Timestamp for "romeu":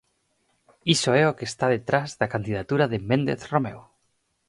3.53-3.79